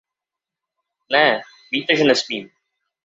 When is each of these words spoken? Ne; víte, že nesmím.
Ne; 1.11 1.41
víte, 1.71 1.95
že 1.95 2.03
nesmím. 2.03 2.49